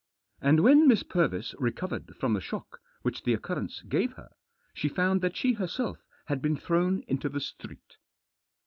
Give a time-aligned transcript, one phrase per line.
[0.41, 4.29] And when Miss Purvis recovered from the shock which the occurrence gave her,
[4.73, 7.97] she found that she herself had been thrown into the street."